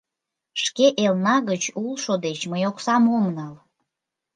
[0.63, 3.55] —Шке элна гыч улшо деч мый оксам ом нал!